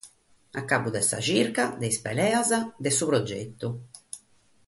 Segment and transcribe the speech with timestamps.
[0.61, 2.51] Acabbu de sa chirca, de sas peleas,
[2.87, 3.71] de su progetu.